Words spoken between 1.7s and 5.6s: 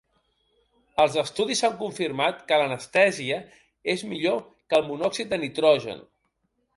confirmat que l'anestèsia és millor que el monòxid de